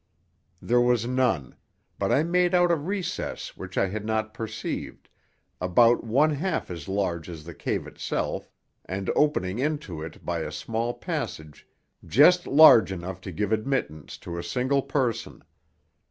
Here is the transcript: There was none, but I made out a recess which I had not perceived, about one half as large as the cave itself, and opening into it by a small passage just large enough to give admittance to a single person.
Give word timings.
There 0.63 0.81
was 0.81 1.05
none, 1.05 1.55
but 1.99 2.11
I 2.11 2.23
made 2.23 2.55
out 2.55 2.71
a 2.71 2.75
recess 2.75 3.55
which 3.55 3.77
I 3.77 3.85
had 3.85 4.03
not 4.03 4.33
perceived, 4.33 5.09
about 5.61 6.03
one 6.03 6.31
half 6.31 6.71
as 6.71 6.87
large 6.87 7.29
as 7.29 7.43
the 7.43 7.53
cave 7.53 7.85
itself, 7.85 8.49
and 8.83 9.11
opening 9.15 9.59
into 9.59 10.01
it 10.01 10.25
by 10.25 10.39
a 10.39 10.51
small 10.51 10.95
passage 10.95 11.67
just 12.03 12.47
large 12.47 12.91
enough 12.91 13.21
to 13.21 13.31
give 13.31 13.51
admittance 13.51 14.17
to 14.17 14.39
a 14.39 14.43
single 14.43 14.81
person. 14.81 15.43